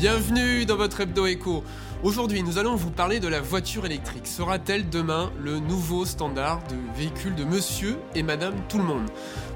[0.00, 1.62] Bienvenue dans votre Hebdo Echo.
[2.02, 4.26] Aujourd'hui, nous allons vous parler de la voiture électrique.
[4.26, 9.10] Sera-t-elle demain le nouveau standard de véhicule de monsieur et madame tout le monde?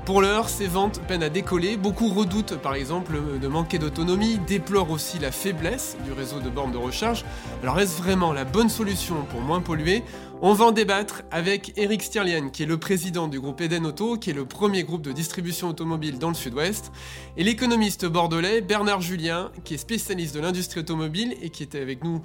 [0.05, 1.79] Pour l'heure, ces ventes peinent à décoller.
[1.79, 6.73] Beaucoup redoutent par exemple de manquer d'autonomie, déplorent aussi la faiblesse du réseau de bornes
[6.73, 7.25] de recharge.
[7.63, 10.03] Alors est-ce vraiment la bonne solution pour moins polluer?
[10.43, 14.19] On va en débattre avec Eric Stirlian, qui est le président du groupe Eden Auto,
[14.19, 16.93] qui est le premier groupe de distribution automobile dans le sud-ouest,
[17.39, 22.05] et l'économiste bordelais Bernard Julien, qui est spécialiste de l'industrie automobile et qui était avec
[22.05, 22.21] nous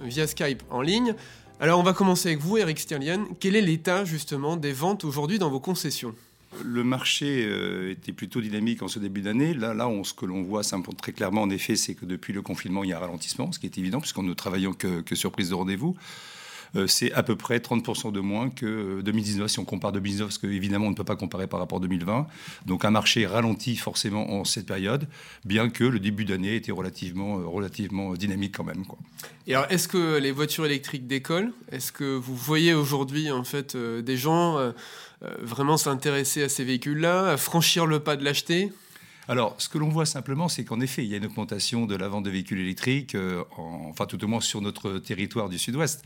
[0.00, 1.14] via Skype en ligne.
[1.60, 3.24] Alors on va commencer avec vous, Eric Stirlian.
[3.38, 6.12] Quel est l'état justement des ventes aujourd'hui dans vos concessions?
[6.64, 9.54] Le marché euh, était plutôt dynamique en ce début d'année.
[9.54, 10.62] Là, là ce que l'on voit
[10.98, 13.58] très clairement, en effet, c'est que depuis le confinement, il y a un ralentissement, ce
[13.58, 15.96] qui est évident, puisqu'on ne travaillons que, que sur prise de rendez-vous.
[16.76, 20.28] Euh, c'est à peu près 30% de moins que 2019, euh, si on compare 2019,
[20.28, 22.26] parce qu'évidemment, on ne peut pas comparer par rapport à 2020.
[22.66, 25.08] Donc un marché ralenti forcément en cette période,
[25.44, 28.84] bien que le début d'année était relativement, relativement dynamique quand même.
[29.46, 31.52] Et alors, est-ce que les voitures électriques décollent?
[31.72, 34.72] Est-ce que vous voyez aujourd'hui, en fait, des gens
[35.40, 38.72] vraiment s'intéresser à ces véhicules-là, à franchir le pas de l'acheter
[39.30, 41.94] alors, ce que l'on voit simplement, c'est qu'en effet, il y a une augmentation de
[41.94, 43.16] la vente de véhicules électriques,
[43.56, 46.02] enfin tout au moins sur notre territoire du Sud-Ouest.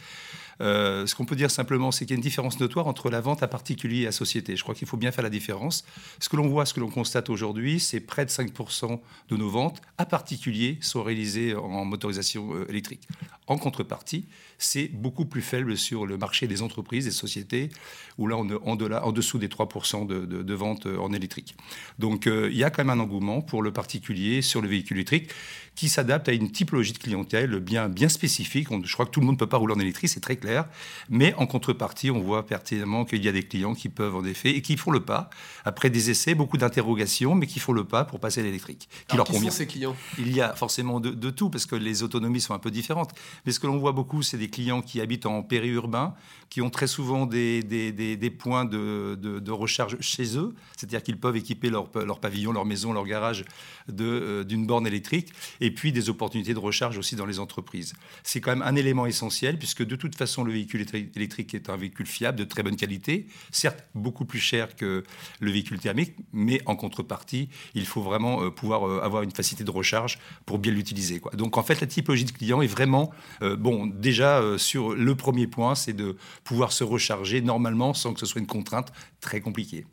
[0.61, 3.21] Euh, ce qu'on peut dire simplement, c'est qu'il y a une différence notoire entre la
[3.21, 4.57] vente à particulier et à société.
[4.57, 5.85] Je crois qu'il faut bien faire la différence.
[6.21, 9.49] Ce que l'on voit, ce que l'on constate aujourd'hui, c'est près de 5% de nos
[9.49, 13.09] ventes à particulier sont réalisées en motorisation euh, électrique.
[13.47, 14.27] En contrepartie,
[14.59, 17.69] c'est beaucoup plus faible sur le marché des entreprises, des sociétés,
[18.17, 21.55] où là, on est en, dessous des 3% de, de, ventes en électrique.
[21.99, 23.14] Donc, euh, il y a quand même un engouement
[23.47, 25.31] pour le particulier sur le véhicule électrique
[25.75, 28.69] qui s'adapte à une typologie de clientèle bien, bien spécifique.
[28.85, 30.67] je crois que tout le monde ne peut pas rouler en électrique, c'est très clair.
[31.09, 34.51] Mais en contrepartie, on voit pertinemment qu'il y a des clients qui peuvent en effet
[34.51, 35.31] et qui font le pas,
[35.65, 38.89] après des essais, beaucoup d'interrogations, mais qui font le pas pour passer à l'électrique.
[39.09, 39.97] Qui leur qui sont ces clients?
[40.19, 43.11] Il y a forcément de, tout, parce que les autonomies sont un peu différentes.
[43.45, 46.15] Mais ce que l'on voit beaucoup, c'est des clients qui habitent en périurbain,
[46.51, 51.19] qui ont très souvent des, des, des, points de, de, recharge chez eux, c'est-à-dire qu'ils
[51.19, 53.45] peuvent équiper leur, leur, pavillon, leur maison, leur garage
[53.91, 57.93] euh, d'une borne électrique et puis des opportunités de recharge aussi dans les entreprises.
[58.23, 61.77] C'est quand même un élément essentiel, puisque de toute façon, le véhicule électrique est un
[61.77, 65.05] véhicule fiable, de très bonne qualité, certes beaucoup plus cher que
[65.41, 69.65] le véhicule thermique, mais en contrepartie, il faut vraiment euh, pouvoir euh, avoir une facilité
[69.65, 71.21] de recharge pour bien l'utiliser.
[71.35, 73.11] Donc en fait, la typologie de client est vraiment,
[73.59, 78.27] bon, déjà sur le premier point, c'est de pouvoir se recharger normalement sans que ce
[78.27, 79.85] soit une contrainte très compliquée.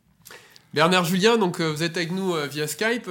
[0.74, 3.10] Bernard Julien, donc vous êtes avec nous via Skype.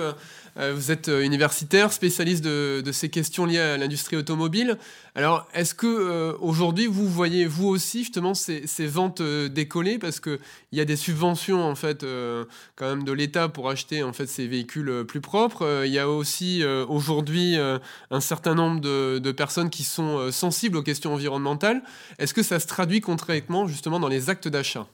[0.59, 4.79] Euh, vous êtes euh, universitaire, spécialiste de, ces questions liées à l'industrie automobile.
[5.15, 9.99] Alors, est-ce que euh, aujourd'hui vous voyez vous aussi justement ces, ventes décoller?
[9.99, 10.39] Parce que
[10.73, 12.05] il y a des subventions en fait
[12.77, 15.85] quand même de l'État pour acheter en fait ces véhicules plus propres.
[15.85, 21.15] Il y a aussi aujourd'hui un certain nombre de, personnes qui sont sensibles aux questions
[21.15, 21.83] environnementales.
[22.19, 24.87] Est-ce que ça se traduit concrètement justement dans les actes d'achat?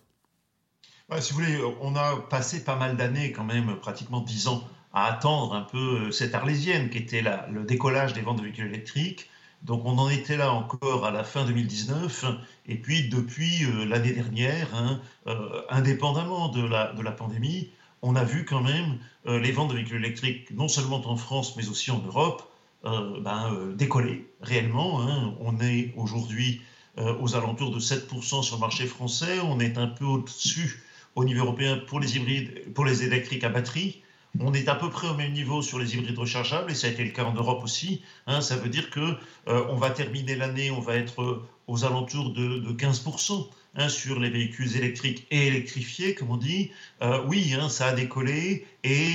[1.21, 5.05] Si vous voulez, on a passé pas mal d'années quand même, pratiquement dix ans à
[5.05, 9.31] attendre un peu cette arlésienne qui était là, le décollage des ventes de véhicules électriques.
[9.63, 12.25] Donc on en était là encore à la fin 2019,
[12.67, 17.71] et puis depuis euh, l'année dernière, hein, euh, indépendamment de la, de la pandémie,
[18.03, 21.57] on a vu quand même euh, les ventes de véhicules électriques, non seulement en France,
[21.57, 22.43] mais aussi en Europe,
[22.85, 25.03] ben, décoller réellement.
[25.03, 25.35] Hein.
[25.41, 26.63] On est aujourd'hui
[26.97, 30.86] aux alentours de 7% sur le marché français, on est un peu au-dessus
[31.17, 34.03] au niveau européen pour les hybrides, pour les électriques à batterie.
[34.39, 36.91] On est à peu près au même niveau sur les hybrides rechargeables et ça a
[36.91, 38.03] été le cas en Europe aussi.
[38.27, 38.43] Hein.
[38.43, 39.01] ça veut dire que
[39.49, 44.21] euh, on va terminer l'année, on va être euh, aux alentours de, 15% hein, sur
[44.21, 46.71] les véhicules électriques et électrifiés, comme on dit.
[47.01, 49.09] Euh, oui, hein, ça a décollé et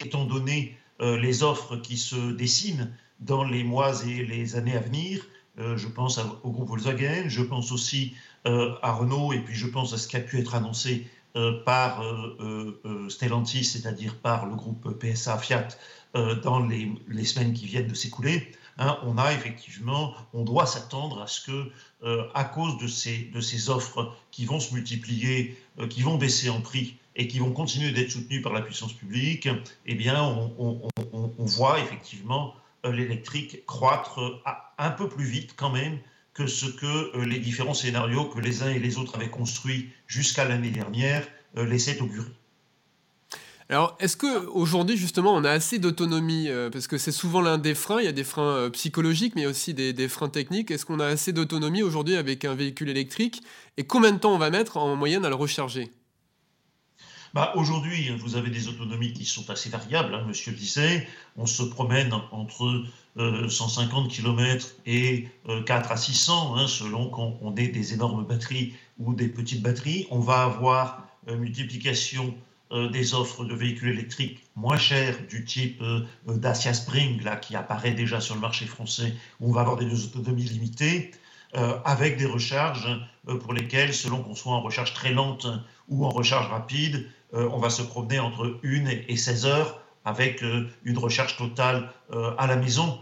[0.00, 5.26] étant donné les offres qui se dessinent dans les mois et les années à venir,
[5.58, 8.14] je pense au groupe Volkswagen, je pense aussi
[8.44, 11.08] à Renault et puis je pense à ce qui a pu être annoncé
[11.64, 15.68] par euh, euh, Stellantis, c'est-à-dire par le groupe PSA Fiat,
[16.42, 21.26] dans les, semaines qui viennent de s'écouler, hein, on a effectivement, on doit s'attendre à
[21.26, 21.70] ce que,
[22.34, 25.56] à cause de ces, de ces offres qui vont se multiplier,
[25.88, 29.48] qui vont baisser en prix et qui vont continuer d'être soutenues par la puissance publique,
[29.86, 30.82] eh bien, on,
[31.14, 32.54] on voit effectivement
[32.84, 34.20] l'électrique croître
[34.76, 35.98] un peu plus vite quand même
[36.34, 39.90] que ce que euh, les différents scénarios que les uns et les autres avaient construits
[40.06, 41.26] jusqu'à l'année dernière
[41.56, 42.30] euh, laissaient augurer.
[43.68, 47.74] Alors, est-ce qu'aujourd'hui, justement, on a assez d'autonomie euh, Parce que c'est souvent l'un des
[47.74, 48.00] freins.
[48.00, 50.70] Il y a des freins psychologiques, mais aussi des freins techniques.
[50.70, 53.42] Est-ce qu'on a assez d'autonomie aujourd'hui avec un véhicule électrique?
[53.78, 55.90] Et combien de temps on va mettre en moyenne à le recharger?
[57.34, 61.06] Bah, Aujourd'hui, vous avez des autonomies qui sont assez variables, hein, monsieur le disait.
[61.36, 62.84] On se promène entre
[63.16, 65.28] 150 km et
[65.66, 70.06] 4 à 600, hein, selon qu'on ait des énormes batteries ou des petites batteries.
[70.10, 72.34] On va avoir une multiplication
[72.72, 77.54] euh, des offres de véhicules électriques moins chers du type euh, Dacia Spring, là, qui
[77.54, 81.10] apparaît déjà sur le marché français, où on va avoir des autonomies limitées,
[81.54, 82.88] euh, avec des recharges
[83.40, 85.46] pour lesquelles, selon qu'on soit en recharge très lente
[85.88, 90.98] ou en recharge rapide, on va se promener entre 1 et 16 heures avec une
[90.98, 91.90] recharge totale
[92.36, 92.98] à la maison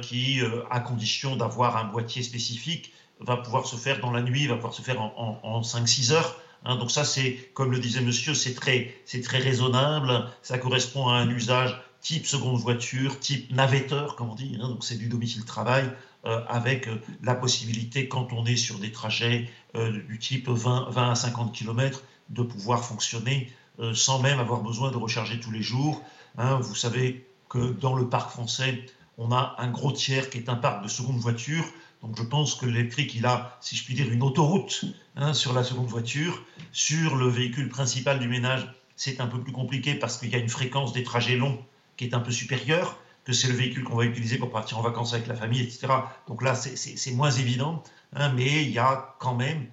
[0.00, 0.40] qui,
[0.70, 4.72] à condition d'avoir un boîtier spécifique, va pouvoir se faire dans la nuit, va pouvoir
[4.72, 8.54] se faire en, en 5-6 heures Hein, donc ça, c'est, comme le disait monsieur, c'est
[8.54, 10.28] très, très raisonnable.
[10.42, 14.58] Ça correspond à un usage type seconde voiture, type navetteur, comme on dit.
[14.60, 15.90] Hein, donc c'est du domicile-travail
[16.24, 20.90] euh, avec euh, la possibilité, quand on est sur des trajets euh, du type 20,
[20.90, 23.52] 20, à 50 km, de pouvoir fonctionner
[23.92, 26.02] sans même avoir besoin de recharger tous les jours.
[26.38, 28.86] Hein, vous savez que dans le parc français,
[29.18, 31.64] on a un gros tiers qui est un parc de seconde voiture.
[32.02, 34.84] Donc je pense que l'électrique, il a, si je puis dire, une autoroute
[35.16, 36.42] hein, sur la seconde voiture.
[36.72, 40.38] Sur le véhicule principal du ménage, c'est un peu plus compliqué parce qu'il y a
[40.38, 41.58] une fréquence des trajets longs
[41.96, 44.82] qui est un peu supérieure, que c'est le véhicule qu'on va utiliser pour partir en
[44.82, 45.88] vacances avec la famille, etc.
[46.28, 47.82] Donc là, c'est moins évident,
[48.14, 49.68] hein, mais il y a quand même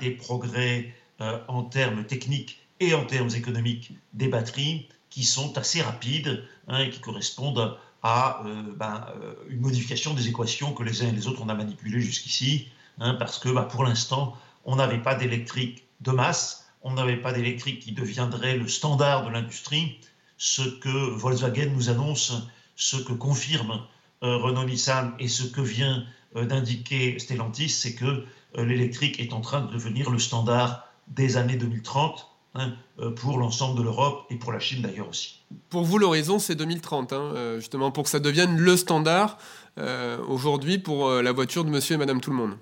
[0.00, 5.80] des progrès euh, en termes techniques et en termes économiques des batteries qui sont assez
[5.80, 11.02] rapides hein, et qui correspondent à euh, ben, euh, une modification des équations que les
[11.02, 12.68] uns et les autres on a manipulées jusqu'ici,
[12.98, 17.32] hein, parce que ben, pour l'instant, on n'avait pas d'électrique de masse, on n'avait pas
[17.32, 19.98] d'électrique qui deviendrait le standard de l'industrie.
[20.36, 22.34] Ce que Volkswagen nous annonce,
[22.76, 23.86] ce que confirme
[24.22, 28.26] euh, Renault-Nissan et ce que vient d'indiquer Stellantis, c'est que
[28.58, 33.76] l'électrique est en train de devenir le standard des années 2030 Hein, euh, pour l'ensemble
[33.76, 35.40] de l'Europe et pour la Chine d'ailleurs aussi.
[35.68, 39.36] Pour vous, l'horizon, c'est 2030, hein, euh, justement, pour que ça devienne le standard
[39.76, 42.56] euh, aujourd'hui pour la voiture de monsieur et madame tout le monde.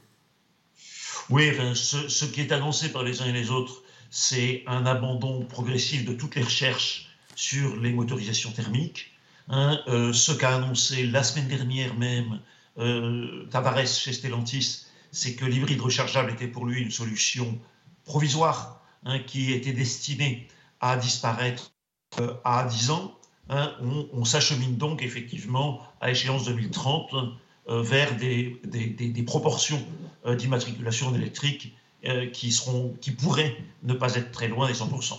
[1.31, 6.05] Oui, ce, qui est annoncé par les uns et les autres, c'est un abandon progressif
[6.05, 9.13] de toutes les recherches sur les motorisations thermiques.
[9.49, 12.41] Hein, ce qu'a annoncé la semaine dernière même
[13.51, 17.59] Tavares chez Stellantis, c'est que l'hybride rechargeable était pour lui une solution
[18.05, 20.49] provisoire Hein, qui était destiné
[20.81, 21.75] à disparaître
[22.21, 23.15] euh, à 10 ans,
[23.51, 23.71] hein,
[24.15, 27.13] on, s'achemine donc effectivement à échéance 2030
[27.69, 29.85] euh, vers des, des, proportions
[30.25, 31.77] euh, d'immatriculation électrique
[32.33, 35.19] qui, seront, qui pourraient ne pas être très loin des 100%.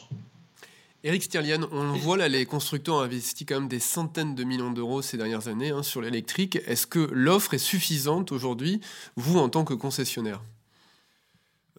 [1.03, 4.71] Eric Stirlian, on voit là, les constructeurs ont investi quand même des centaines de millions
[4.71, 6.59] d'euros ces dernières années hein, sur l'électrique.
[6.67, 8.81] Est-ce que l'offre est suffisante aujourd'hui,
[9.15, 10.41] vous en tant que concessionnaire?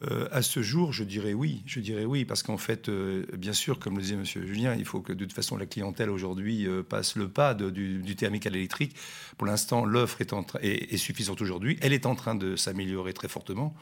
[0.03, 1.63] Euh, à ce jour, je dirais oui.
[1.65, 4.25] Je dirais oui, parce qu'en fait, euh, bien sûr, comme le disait M.
[4.25, 8.15] Julien, il faut que de toute façon la clientèle aujourd'hui euh, passe le pas du,
[8.15, 8.95] thermique à l'électrique.
[9.39, 11.79] Pour l'instant, l'offre est, est, suffisante aujourd'hui.
[11.81, 13.75] Elle est en train de s'améliorer très fortement.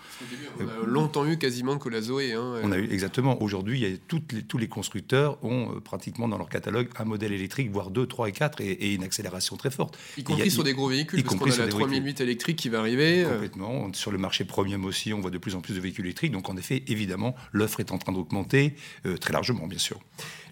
[0.61, 2.33] On a longtemps eu quasiment que la Zoé.
[2.33, 3.43] Hein, on a eu exactement.
[3.43, 8.29] Aujourd'hui, tous les constructeurs ont pratiquement dans leur catalogue un modèle électrique, voire deux, trois
[8.29, 9.99] et quatre, et, une accélération très forte.
[10.17, 12.79] Y compris sur des gros véhicules, y parce qu'on a la 3008 électrique qui va
[12.79, 13.25] arriver.
[13.29, 13.93] Complètement.
[13.95, 16.57] Sur le marché premium aussi, on voit de plus en plus de véhicules Donc en
[16.57, 18.75] effet, évidemment, l'offre est en train d'augmenter
[19.07, 20.01] euh, très largement, bien sûr.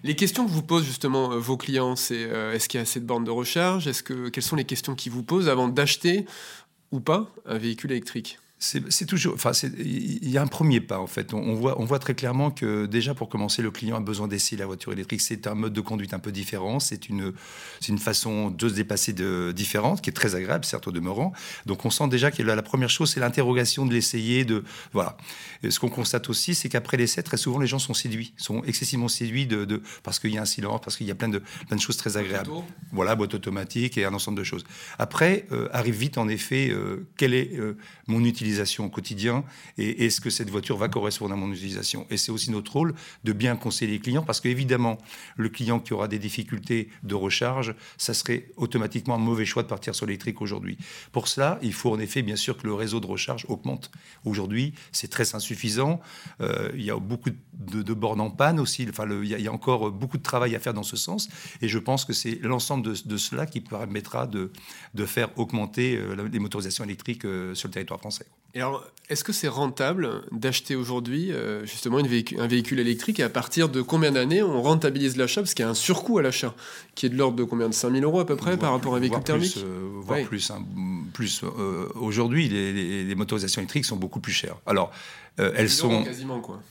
[0.02, 2.82] Les questions que vous posent justement euh, vos clients, c'est euh, est-ce qu'il y a
[2.82, 3.90] assez de bornes de recharge?
[4.32, 6.26] Quelles sont les questions qu'ils vous posent avant d'acheter
[6.90, 8.38] ou pas un véhicule électrique?
[8.62, 11.34] C'est toujours, enfin, il y a un premier pas en fait.
[11.34, 14.56] On, voit, on voit très clairement que déjà pour commencer, le client a besoin d'essayer
[14.56, 15.20] la voiture électrique.
[15.20, 16.78] C'est un mode de conduite un peu différent.
[16.78, 17.32] C'est une,
[17.88, 21.32] une façon de se dépasser de différente, qui est très agréable, certes au demeurant.
[21.66, 24.44] Donc on sent déjà que la, première chose, c'est l'interrogation de l'essayer.
[24.44, 25.16] De voilà.
[25.68, 29.08] ce qu'on constate aussi, c'est qu'après l'essai, très souvent les gens sont séduits, sont excessivement
[29.08, 31.42] séduits de, de parce qu'il y a un silence, parce qu'il y a plein de
[31.66, 32.50] plein de choses très agréables.
[32.92, 34.64] Voilà, boîte automatique et un ensemble de choses.
[35.00, 37.76] Après euh, arrive vite en effet, euh, quelle est euh,
[38.06, 39.44] mon utilisation au quotidien
[39.78, 42.94] et est-ce que cette voiture va correspondre à mon utilisation Et c'est aussi notre rôle
[43.24, 44.98] de bien conseiller les clients parce qu'évidemment,
[45.36, 49.68] le client qui aura des difficultés de recharge, ça serait automatiquement un mauvais choix de
[49.68, 50.78] partir sur l'électrique aujourd'hui.
[51.12, 53.90] Pour cela, il faut en effet bien sûr que le réseau de recharge augmente.
[54.24, 56.00] Aujourd'hui, c'est très insuffisant.
[56.40, 58.86] Euh, il y a beaucoup de, bornes en panne aussi.
[58.88, 61.28] Enfin, il, y a, encore beaucoup de travail à faire dans ce sens.
[61.60, 64.50] Et je pense que c'est l'ensemble de, cela qui permettra de,
[65.06, 68.26] faire augmenter euh, les motorisations électriques euh, sur le territoire français
[68.60, 73.68] alors, est-ce que c'est rentable d'acheter aujourd'hui euh, justement un véhicule électrique et à partir
[73.68, 75.40] de combien d'années on rentabilise l'achat?
[75.42, 76.54] Parce qu'il y a un surcoût à l'achat
[76.94, 78.98] qui est de l'ordre de combien de 5000 euros à peu près par rapport à
[78.98, 79.58] un véhicule thermique?
[79.58, 80.50] euh, Voire plus.
[80.50, 80.64] Hein,
[81.12, 84.56] plus euh, aujourd'hui, les, motorisations électriques sont beaucoup plus chères.
[84.66, 84.92] Alors,
[85.36, 86.04] elles sont.
[86.04, 86.62] quasiment quoi.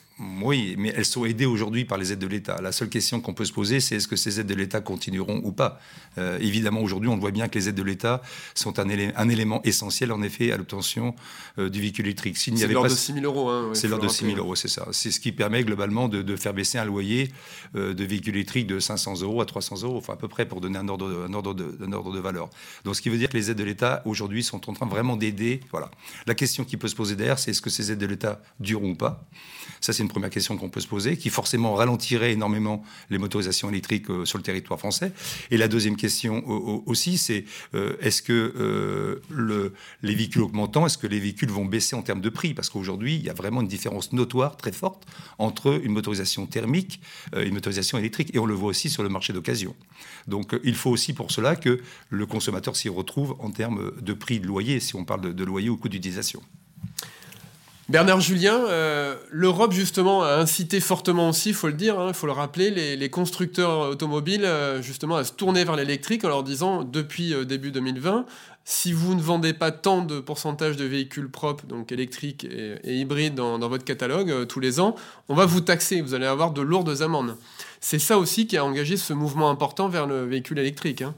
[0.42, 2.62] Oui, mais elles sont aidées aujourd'hui par les aides de l'État.
[2.62, 5.42] La seule question qu'on peut se poser, c'est est-ce que ces aides de l'État continueront
[5.44, 5.80] ou pas
[6.18, 8.22] euh, Évidemment, aujourd'hui, on voit bien que les aides de l'État
[8.54, 8.90] sont un,
[9.30, 11.16] élément essentiel, en effet, à l'obtention
[11.58, 12.38] euh, du véhicule électrique.
[12.38, 13.50] C'est l'ordre de 6 000 euros.
[13.50, 14.88] Hein, c'est l'ordre de 6 000 euros, c'est ça.
[14.92, 17.32] C'est ce qui permet globalement de, faire baisser un loyer
[17.76, 20.62] euh, de véhicule électrique de 500 euros à 300 euros, enfin à peu près pour
[20.62, 22.50] donner un ordre, un ordre, de, un ordre de valeur.
[22.86, 25.18] Donc, ce qui veut dire que les aides de l'État aujourd'hui sont en train vraiment
[25.18, 25.62] d'aider.
[25.72, 25.90] Voilà.
[26.28, 28.92] La question qui peut se poser derrière, c'est est-ce que ces aides de l'État dureront
[28.92, 29.26] ou pas?
[29.80, 33.70] Ça, c'est une première question qu'on peut se poser, qui forcément ralentirait énormément les motorisations
[33.70, 35.12] électriques euh, sur le territoire français.
[35.50, 36.44] Et la deuxième question
[36.86, 41.66] aussi, c'est euh, est-ce que euh, le, les véhicules augmentant, est-ce que les véhicules vont
[41.66, 42.54] baisser en termes de prix?
[42.54, 45.06] Parce qu'aujourd'hui, il y a vraiment une différence notoire, très forte,
[45.40, 47.02] entre une motorisation thermique
[47.36, 48.30] et une motorisation électrique.
[48.34, 49.76] Et on le voit aussi sur le marché d'occasion.
[50.28, 54.40] Donc il faut aussi pour cela que le consommateur s'y retrouve en termes de prix
[54.40, 56.42] de loyer, si on parle de, de loyer ou coût d'utilisation.
[57.92, 62.14] Bernard Julien, euh, l'Europe justement a incité fortement aussi, il faut le dire, hein, il
[62.14, 66.44] faut le rappeler, les, constructeurs automobiles euh, justement à se tourner vers l'électrique en leur
[66.44, 68.26] disant depuis euh, début 2020,
[68.64, 73.36] si vous ne vendez pas tant de pourcentage de véhicules propres, donc électriques et, hybrides
[73.36, 74.96] dans, votre catalogue tous les ans,
[75.28, 77.36] on va vous taxer, vous allez avoir de lourdes amendes.
[77.82, 81.02] C'est ça aussi qui a engagé ce mouvement important vers le véhicule électrique.
[81.02, 81.14] Hein.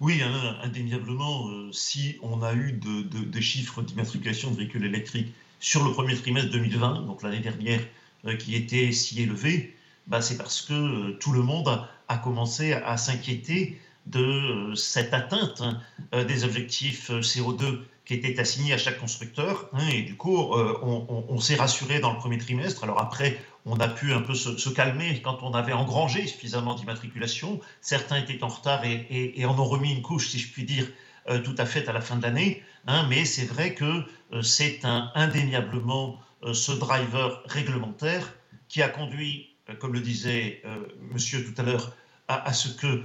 [0.00, 0.22] Oui,
[0.62, 6.14] indéniablement, euh, si on a eu des chiffres d'immatriculation de véhicules électriques sur le premier
[6.14, 7.80] trimestre 2020, donc l'année dernière,
[8.24, 9.76] euh, qui étaient si élevés,
[10.06, 15.60] bah, c'est parce que euh, tout le monde a commencé à, s'inquiéter de cette atteinte
[15.60, 19.68] hein, des objectifs CO2 qui étaient assignés à chaque constructeur.
[19.74, 22.82] Hein, et du coup, on s'est rassuré dans le premier trimestre.
[22.82, 27.60] Alors après, on a pu un peu se, calmer quand on avait engrangé suffisamment d'immatriculation.
[27.82, 30.86] Certains étaient en retard et, en ont remis une couche, si je puis dire,
[31.28, 32.62] euh, tout à fait à la fin de l'année.
[32.86, 34.80] Hein, mais c'est vrai que euh, c'est
[35.14, 38.32] indéniablement euh, ce driver réglementaire
[38.68, 39.50] qui a conduit,
[39.80, 40.62] comme le disait
[41.10, 41.92] monsieur tout à l'heure,
[42.28, 43.02] à, ce qu'il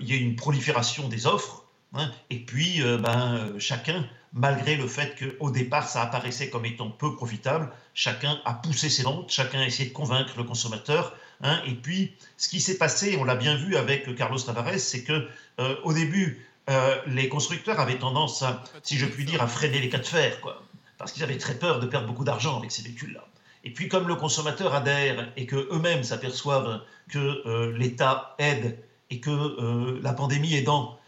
[0.00, 1.64] y ait une prolifération des offres.
[1.94, 4.06] Hein, et puis, ben, chacun
[4.36, 7.70] malgré le fait qu'au départ, ça apparaissait comme étant peu profitable.
[7.94, 11.16] Chacun a poussé ses ventes, chacun a essayé de convaincre le consommateur.
[11.42, 11.60] Hein.
[11.66, 15.28] et puis, ce qui s'est passé, on l'a bien vu avec Carlos Tavares, c'est que
[15.60, 18.42] euh, au début, euh, les constructeurs avaient tendance,
[18.82, 20.62] si je puis dire, à freiner les cas de fer, quoi,
[20.96, 23.26] parce qu'ils avaient très peur de perdre beaucoup d'argent avec ces véhicules-là.
[23.64, 28.78] Et puis, comme le consommateur adhère et que eux-mêmes s'aperçoivent que euh, l'État aide
[29.10, 30.98] et que la pandémie aidant,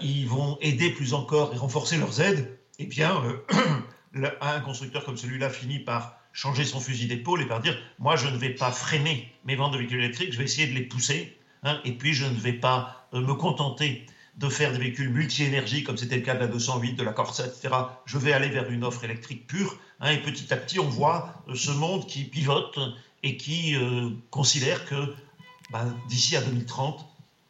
[0.00, 5.16] ils vont aider plus encore et renforcer leurs aides, eh bien, euh, un constructeur comme
[5.16, 8.72] celui-là finit par changer son fusil d'épaule et par dire Moi, je ne vais pas
[8.72, 12.12] freiner mes ventes de véhicules électriques, je vais essayer de les pousser, hein, et puis
[12.14, 16.22] je ne vais pas euh, me contenter de faire des véhicules multi-énergie, comme c'était le
[16.22, 17.72] cas de la 208, de la Corsa, etc.
[18.04, 21.44] Je vais aller vers une offre électrique pure, hein, et petit à petit, on voit
[21.48, 22.78] euh, ce monde qui pivote
[23.22, 23.74] et qui
[24.28, 25.14] considère que
[25.70, 27.06] ben, d'ici à 2030,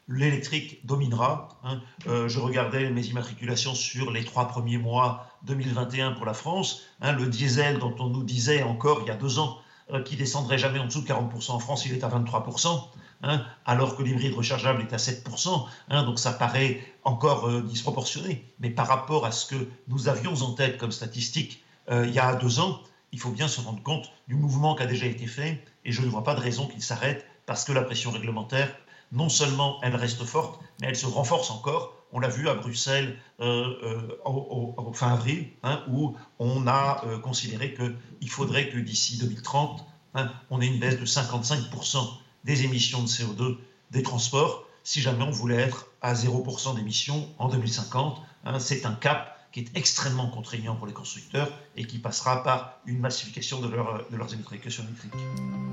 [0.09, 1.49] l'électrique dominera.
[1.65, 1.81] Hein.
[2.07, 6.83] Euh, je regardais mes immatriculations sur les trois premiers mois 2021 pour la France.
[7.01, 7.13] Hein.
[7.13, 9.59] le diesel dont on nous disait encore il y a deux ans
[9.93, 12.89] euh, qu'il descendrait jamais en dessous de 40% en France, il est à 23%.
[13.27, 15.67] Hein, alors que l'hybride rechargeable est à 7%.
[16.05, 18.45] donc ça paraît encore euh, disproportionné.
[18.61, 22.35] Mais par rapport à ce que nous avions en tête comme statistique il y a
[22.37, 22.81] deux ans,
[23.13, 25.63] il faut bien se rendre compte du mouvement qui a déjà été fait.
[25.85, 28.75] Et je ne vois pas de raison qu'il s'arrête parce que la pression réglementaire
[29.13, 31.95] non seulement elle reste forte, mais elle se renforce encore.
[32.13, 37.75] On l'a vu à Bruxelles euh, euh, fin avril, hein, où on a euh, considéré
[37.75, 39.85] qu'il faudrait que d'ici 2030,
[40.15, 42.09] hein, on ait une baisse de 55%
[42.45, 43.57] des émissions de CO2
[43.91, 48.21] des transports, si jamais on voulait être à 0% d'émissions en 2050.
[48.45, 48.59] Hein.
[48.59, 52.99] C'est un cap qui est extrêmement contraignant pour les constructeurs et qui passera par une
[52.99, 55.13] massification de, de leurs électrifications électriques.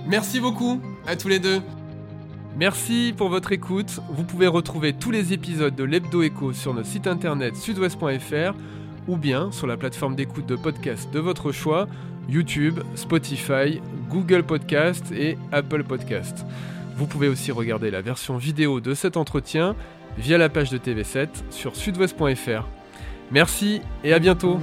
[0.06, 1.62] Merci beaucoup à tous les deux.
[2.62, 4.02] Merci pour votre écoute.
[4.12, 8.54] Vous pouvez retrouver tous les épisodes de l'Hebdo Echo sur notre site internet sudouest.fr
[9.08, 11.88] ou bien sur la plateforme d'écoute de podcast de votre choix,
[12.30, 16.46] YouTube, Spotify, Google Podcast et Apple Podcast.
[16.98, 19.76] Vous pouvez aussi regarder la version vidéo de cet entretien
[20.20, 22.68] via la page de TV7 sur sudouest.fr.
[23.32, 24.60] Merci et à bientôt